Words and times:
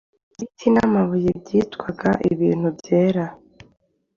Ibiti 0.35 0.67
n'amabuye 0.73 1.29
byitwaga 1.41 2.09
ibintu 2.31 2.67
byera, 2.77 3.23